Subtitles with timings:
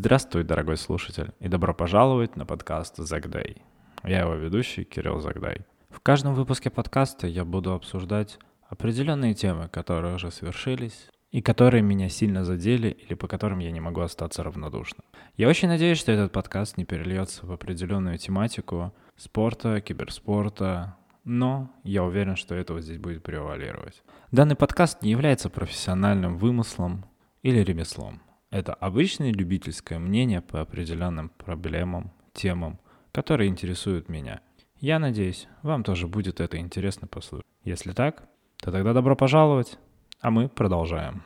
[0.00, 3.62] Здравствуй, дорогой слушатель, и добро пожаловать на подкаст «Загдай».
[4.04, 5.66] Я его ведущий Кирилл Загдай.
[5.90, 8.38] В каждом выпуске подкаста я буду обсуждать
[8.68, 13.80] определенные темы, которые уже свершились, и которые меня сильно задели или по которым я не
[13.80, 15.04] могу остаться равнодушным.
[15.36, 22.04] Я очень надеюсь, что этот подкаст не перельется в определенную тематику спорта, киберспорта, но я
[22.04, 24.04] уверен, что этого здесь будет превалировать.
[24.30, 27.04] Данный подкаст не является профессиональным вымыслом
[27.42, 28.22] или ремеслом.
[28.50, 32.78] Это обычное любительское мнение по определенным проблемам, темам,
[33.12, 34.40] которые интересуют меня.
[34.76, 37.46] Я надеюсь, вам тоже будет это интересно послушать.
[37.64, 39.78] Если так, то тогда добро пожаловать,
[40.20, 41.22] а мы продолжаем.